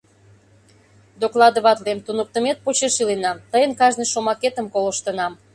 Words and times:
Докладыватлем: 1.21 1.99
туныктымет 2.05 2.57
почеш 2.65 2.95
иленам, 3.03 3.37
тыйын 3.51 3.71
кажне 3.79 4.05
шомакетым 4.11 4.67
колыштынам. 4.73 5.33